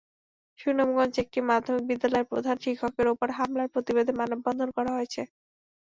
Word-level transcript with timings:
সুনামগঞ্জে 0.59 1.19
একটি 1.23 1.39
মাধ্যমিক 1.49 1.83
বিদ্যালয়ের 1.89 2.29
প্রধান 2.31 2.55
শিক্ষকের 2.63 3.07
ওপর 3.13 3.27
হামলার 3.37 3.71
প্রতিবাদে 3.73 4.11
মানববন্ধন 4.19 4.69
করা 4.77 4.91
হয়েছে। 4.97 5.21